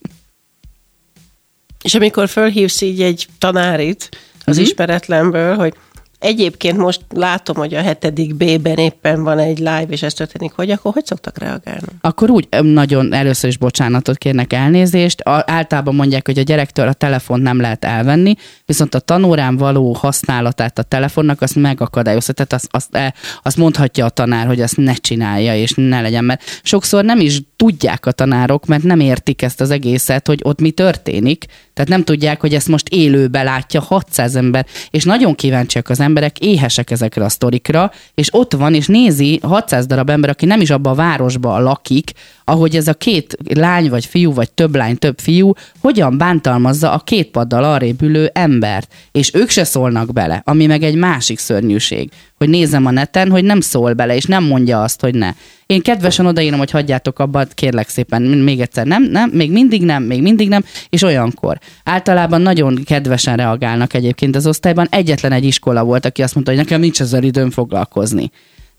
[1.88, 4.08] És amikor fölhívsz így egy tanárit
[4.44, 4.62] az uh-huh.
[4.62, 5.74] ismeretlenből, hogy
[6.18, 10.70] egyébként most látom, hogy a hetedik B-ben éppen van egy live, és ez történik, hogy
[10.70, 11.86] akkor hogy szoktak reagálni?
[12.00, 15.20] Akkor úgy nagyon először is bocsánatot kérnek elnézést.
[15.20, 18.34] A, általában mondják, hogy a gyerektől a telefont nem lehet elvenni,
[18.66, 22.32] viszont a tanórán való használatát a telefonnak azt megakadályozza.
[22.32, 26.24] Tehát azt, azt, e, azt mondhatja a tanár, hogy ezt ne csinálja, és ne legyen,
[26.24, 30.60] mert sokszor nem is tudják a tanárok, mert nem értik ezt az egészet, hogy ott
[30.60, 31.44] mi történik.
[31.74, 36.38] Tehát nem tudják, hogy ezt most élőbe látja 600 ember, és nagyon kíváncsiak az emberek,
[36.38, 40.70] éhesek ezekre a sztorikra, és ott van, és nézi 600 darab ember, aki nem is
[40.70, 42.12] abban a városban lakik,
[42.48, 46.98] ahogy ez a két lány vagy fiú, vagy több lány, több fiú, hogyan bántalmazza a
[46.98, 48.92] két paddal arrébb ülő embert.
[49.12, 52.10] És ők se szólnak bele, ami meg egy másik szörnyűség.
[52.36, 55.30] Hogy nézem a neten, hogy nem szól bele, és nem mondja azt, hogy ne.
[55.66, 60.02] Én kedvesen odaírom, hogy hagyjátok abba, kérlek szépen, még egyszer nem, nem, még mindig nem,
[60.02, 61.58] még mindig nem, és olyankor.
[61.84, 64.86] Általában nagyon kedvesen reagálnak egyébként az osztályban.
[64.90, 68.30] Egyetlen egy iskola volt, aki azt mondta, hogy nekem nincs ezzel időm foglalkozni.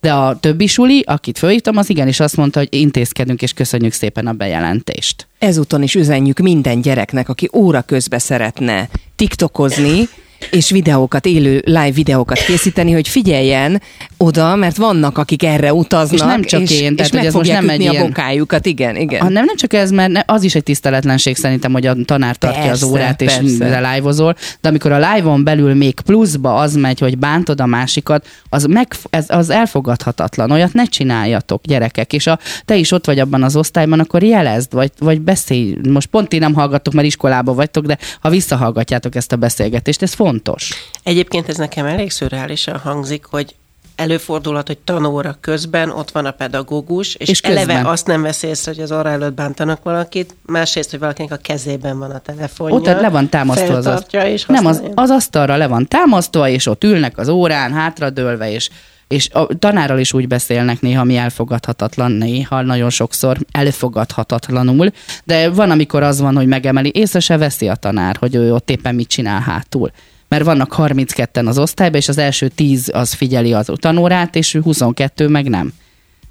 [0.02, 4.28] De a többi suli, akit fölhívtam, az igenis azt mondta, hogy intézkedünk, és köszönjük szépen
[4.28, 5.28] a bejelentést.
[5.40, 10.10] Ezúton is üzenjük minden gyereknek, aki óra közben szeretne tiktokozni,
[10.52, 13.82] és videókat, élő live videókat készíteni, hogy figyeljen
[14.22, 17.26] oda, mert vannak, akik erre utaznak, És nem csak és, én, és tehát, meg hogy
[17.28, 19.22] ez most fogják nem egy ütni a ilyen- bokájukat, igen, igen.
[19.22, 22.36] Ha nem, nem csak ez, mert ne- az is egy tiszteletlenség szerintem, hogy a tanár
[22.36, 23.70] tartja Persze, az órát, és persze.
[23.70, 28.28] de live-ozol, de amikor a live-on belül még pluszba az megy, hogy bántod a másikat,
[28.50, 30.52] az, meg, ez, az elfogadhatatlan.
[30.52, 32.14] Olyat ne csináljatok, gyerekek.
[32.14, 35.78] És ha te is ott vagy abban az osztályban, akkor jelezd, vagy, vagy beszélj.
[35.90, 40.14] Most pont ti nem hallgattok, mert iskolában vagytok, de ha visszahallgatjátok ezt a beszélgetést, ez
[40.14, 40.70] fontos.
[41.04, 43.56] Egyébként ez nekem elég szürreálisan hangzik, hogy
[44.00, 47.86] előfordulhat, hogy tanóra közben ott van a pedagógus, és, És eleve közben.
[47.86, 52.00] azt nem veszi észre, hogy az orra előtt bántanak valakit, másrészt, hogy valakinek a kezében
[52.00, 52.76] van a telefonja.
[52.76, 56.66] Ott le van támasztva az, feltartja és Nem, az, az asztalra le van támasztva, és
[56.66, 58.70] ott ülnek az órán, hátradőlve, és
[59.08, 64.92] és a tanárral is úgy beszélnek néha, mi elfogadhatatlan, néha nagyon sokszor elfogadhatatlanul,
[65.24, 68.70] de van, amikor az van, hogy megemeli, észre se veszi a tanár, hogy ő ott
[68.70, 69.92] éppen mit csinál hátul.
[70.30, 75.28] Mert vannak 32-en az osztályban, és az első 10 az figyeli az tanórát, és 22
[75.28, 75.74] meg nem.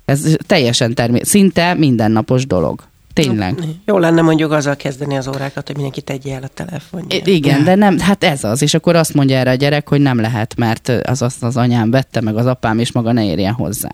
[0.04, 2.82] Ez teljesen természetes, szinte mindennapos dolog.
[3.12, 3.58] Tényleg.
[3.84, 7.26] Jó lenne mondjuk azzal kezdeni az órákat, hogy mindenki tegye el a telefonját.
[7.26, 10.20] Igen, de nem, hát ez az, és akkor azt mondja erre a gyerek, hogy nem
[10.20, 13.90] lehet, mert az azt az anyám vette, meg az apám, és maga ne érjen hozzá.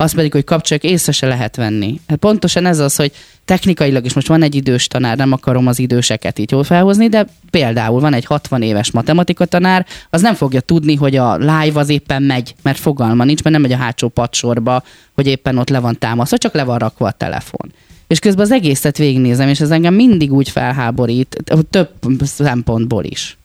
[0.00, 2.00] Az pedig, hogy kapcsolják, észre se lehet venni.
[2.08, 3.12] Hát pontosan ez az, hogy
[3.44, 7.26] technikailag is most van egy idős tanár, nem akarom az időseket így jól felhozni, de
[7.50, 11.88] például van egy 60 éves matematika tanár, az nem fogja tudni, hogy a live az
[11.88, 14.82] éppen megy, mert fogalma nincs, mert nem megy a hátsó padsorba,
[15.14, 17.72] hogy éppen ott le van támasztva, csak le van rakva a telefon.
[18.06, 21.90] És közben az egészet végignézem, és ez engem mindig úgy felháborít, több
[22.22, 23.38] szempontból is.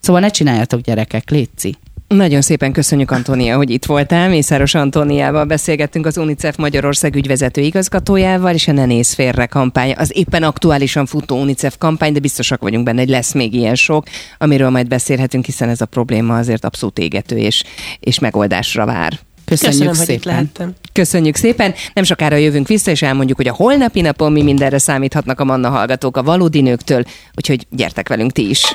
[0.00, 1.76] Szóval ne csináljatok gyerekek, létszi.
[2.08, 4.28] Nagyon szépen köszönjük, Antónia, hogy itt voltál.
[4.28, 9.94] Mészáros Antóniával beszélgettünk az UNICEF Magyarország ügyvezető igazgatójával, és a Ne Nézz Félre kampány.
[9.96, 14.06] Az éppen aktuálisan futó UNICEF kampány, de biztosak vagyunk benne, hogy lesz még ilyen sok,
[14.38, 17.64] amiről majd beszélhetünk, hiszen ez a probléma azért abszolút égető és,
[18.00, 19.18] és megoldásra vár.
[19.44, 20.32] Köszönjük Köszönöm, hogy itt szépen.
[20.32, 20.74] lehettem.
[20.92, 21.74] Köszönjük szépen.
[21.94, 25.68] Nem sokára jövünk vissza, és elmondjuk, hogy a holnapi napon mi mindenre számíthatnak a Manna
[25.68, 27.02] hallgatók a valódi nőktől,
[27.34, 28.74] úgyhogy gyertek velünk ti is.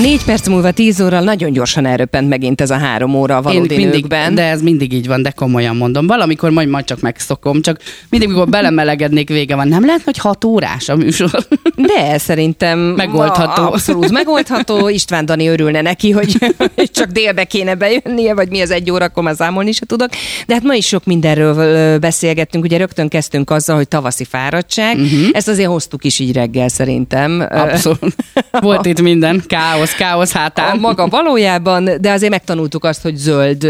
[0.00, 3.76] Négy perc múlva tíz óra nagyon gyorsan elröppent megint ez a három óra a valódi
[3.76, 4.34] mindig, nőkben.
[4.34, 6.06] de ez mindig így van, de komolyan mondom.
[6.06, 7.80] Valamikor majd, majd csak megszokom, csak
[8.10, 9.68] mindig, mikor belemelegednék, vége van.
[9.68, 11.30] Nem lehet, hogy hat órás a műsor?
[11.76, 13.62] De szerintem Megoldható.
[13.62, 14.88] a- Abszolút megoldható.
[14.88, 16.36] István Dani örülne neki, hogy
[16.92, 20.08] csak délbe kéne bejönnie, vagy mi az egy óra, akkor már számolni se tudok.
[20.46, 22.64] De hát ma is sok mindenről beszélgettünk.
[22.64, 24.94] Ugye rögtön kezdtünk azzal, hogy tavaszi fáradtság.
[24.96, 25.28] Uh-huh.
[25.32, 27.46] Ezt azért hoztuk is így reggel szerintem.
[27.50, 28.14] Abszolút.
[28.60, 29.42] Volt itt minden.
[29.46, 30.78] Káosz, káosz a hátán.
[30.78, 33.66] maga valójában, de azért megtanultuk azt, hogy zöld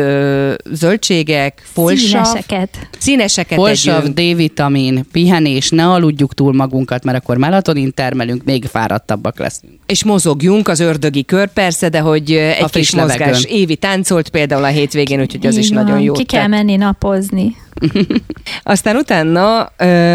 [0.72, 2.88] zöldségek, folsav, Színeseket.
[2.98, 4.04] színeseket Folsav.
[4.04, 9.72] D-vitamin, pihenés, ne aludjuk túl magunkat, mert akkor melatonin termelünk, még fáradtabbak leszünk.
[9.86, 13.18] És mozogjunk az ördögi kör, persze, de hogy egy A friss kis mozgás.
[13.18, 13.42] levegőn.
[13.48, 15.84] Évi táncolt például a hétvégén, úgyhogy az Így is van.
[15.84, 16.12] nagyon jó.
[16.12, 16.50] Ki kell tett.
[16.50, 17.56] menni napozni.
[18.62, 19.60] Aztán utána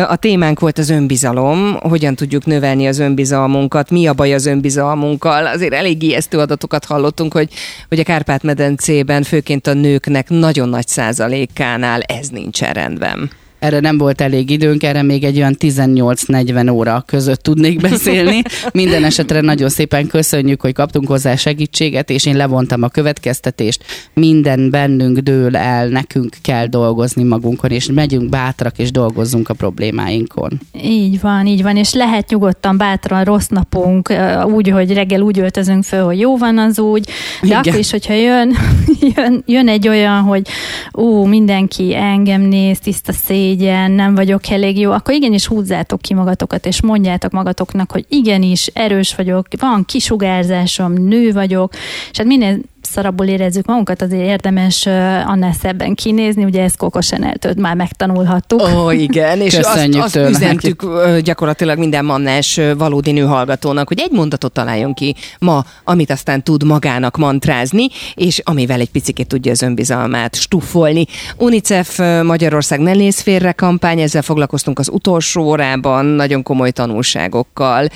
[0.03, 5.45] a témánk volt az önbizalom, hogyan tudjuk növelni az önbizalmunkat, mi a baj az önbizalmunkkal.
[5.45, 7.53] Azért elég ijesztő adatokat hallottunk, hogy,
[7.89, 13.31] hogy a Kárpát-medencében főként a nőknek nagyon nagy százalékánál ez nincsen rendben.
[13.59, 18.41] Erre nem volt elég időnk, erre még egy olyan 18-40 óra között tudnék beszélni.
[18.71, 23.83] Minden esetre nagyon szépen köszönjük, hogy kaptunk hozzá segítséget, és én levontam a következtetést.
[24.13, 30.59] Minden bennünk dől el, nekünk kell dolgozni magunkon, és megyünk bátrak, és dolgozzunk a problémáinkon.
[30.83, 34.13] Így van, így van, és lehet nyugodtan, bátran rossz napunk,
[34.45, 37.03] úgy, hogy reggel úgy öltözünk föl, hogy jó van az úgy,
[37.41, 37.57] de Igen.
[37.57, 38.55] akkor is, hogyha jön,
[39.15, 40.47] jön, jön egy olyan, hogy
[40.91, 43.11] ú, mindenki engem néz, tiszta
[43.49, 48.67] szégyen, nem vagyok elég jó, akkor igenis húzzátok ki magatokat, és mondjátok magatoknak, hogy igenis,
[48.67, 51.73] erős vagyok, van kisugárzásom, nő vagyok,
[52.11, 54.85] és hát minél szarabul érezzük magunkat, azért érdemes
[55.25, 58.61] annál szebben kinézni, ugye ezt Coco Chanel-től már megtanulhattuk.
[58.61, 60.85] Ó, oh, igen, és Köszönjük azt, azt üzentük
[61.19, 66.63] gyakorlatilag minden mannás valódi nő hallgatónak, hogy egy mondatot találjon ki ma, amit aztán tud
[66.63, 71.05] magának mantrázni, és amivel egy picit tudja az önbizalmát stuffolni.
[71.37, 77.87] UNICEF Magyarország ne néz félre kampány, ezzel foglalkoztunk az utolsó órában, nagyon komoly tanulságokkal.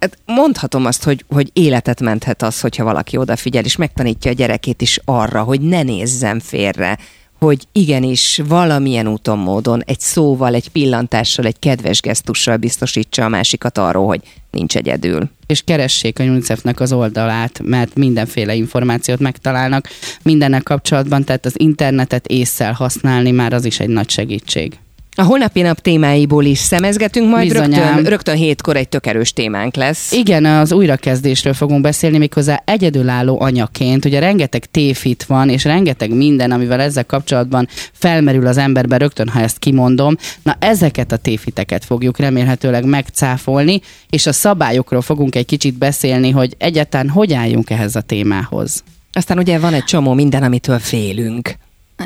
[0.00, 4.82] Hát mondhatom azt, hogy, hogy életet menthet az, hogyha valaki odafigyel, és megtanítja a gyerekét
[4.82, 6.98] is arra, hogy ne nézzen félre,
[7.38, 13.78] hogy igenis valamilyen úton, módon, egy szóval, egy pillantással, egy kedves gesztussal biztosítsa a másikat
[13.78, 14.20] arról, hogy
[14.50, 15.30] nincs egyedül.
[15.46, 19.88] és keressék a UNICEF-nek az oldalát, mert mindenféle információt megtalálnak
[20.22, 24.78] mindennek kapcsolatban, tehát az internetet észszel használni már az is egy nagy segítség.
[25.20, 27.94] A holnapi nap témáiból is szemezgetünk, majd Bizonyám.
[27.94, 30.12] rögtön, rögtön hétkor egy tök erős témánk lesz.
[30.12, 34.04] Igen, az újrakezdésről fogunk beszélni, méghozzá egyedülálló anyaként.
[34.04, 39.40] Ugye rengeteg tévhit van, és rengeteg minden, amivel ezzel kapcsolatban felmerül az emberbe rögtön, ha
[39.40, 40.16] ezt kimondom.
[40.42, 46.54] Na ezeket a tévhiteket fogjuk remélhetőleg megcáfolni, és a szabályokról fogunk egy kicsit beszélni, hogy
[46.58, 48.82] egyáltalán hogy álljunk ehhez a témához.
[49.12, 51.56] Aztán ugye van egy csomó minden, amitől félünk.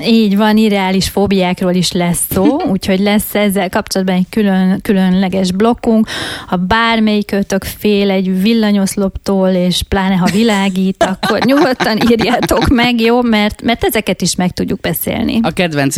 [0.00, 6.08] Így van, irreális fóbiákról is lesz szó, úgyhogy lesz ezzel kapcsolatban egy külön, különleges blokkunk.
[6.46, 13.22] Ha bármelyikötök fél egy villanyoszloptól, és pláne ha világít, akkor nyugodtan írjátok meg, jó?
[13.22, 15.38] Mert, mert ezeket is meg tudjuk beszélni.
[15.42, 15.96] A kedvenc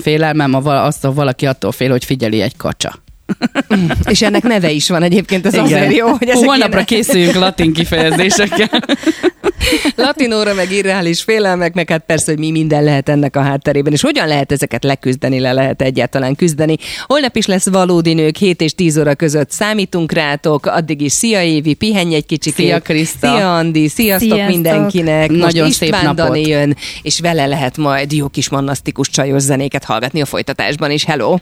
[0.00, 3.04] félelmem a, azt, hogy valaki attól fél, hogy figyeli egy kacsa.
[4.10, 7.72] És ennek neve is van egyébként, ez azért jó, hogy ezek holnapra ilyen készüljünk latin
[7.72, 8.68] kifejezésekkel.
[9.96, 14.00] latinóra, meg irreális félelmek, meg hát persze, hogy mi minden lehet ennek a hátterében, és
[14.00, 16.76] hogyan lehet ezeket leküzdeni, le lehet egyáltalán küzdeni.
[17.06, 21.42] Holnap is lesz valódi nők, 7 és 10 óra között számítunk rátok, addig is szia
[21.42, 22.54] Évi, pihenj egy kicsit.
[22.54, 23.36] Szia, Kriszta.
[23.36, 24.54] Szia Andi, sziasztok, Sziasztok.
[24.54, 25.30] mindenkinek.
[25.30, 26.16] Most Nagyon István szép napot.
[26.16, 31.04] Dani jön, és vele lehet majd jó kis mannasztikus csajos zenéket hallgatni a folytatásban is.
[31.04, 31.36] Hello!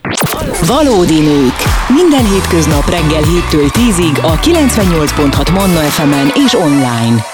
[0.67, 1.74] Valódi nők.
[1.89, 7.34] Minden hétköznap reggel 7-től 10-ig a 98.6 Manna FM-en és online.